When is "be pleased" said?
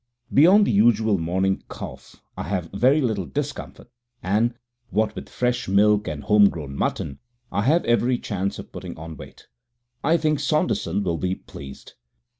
11.19-11.93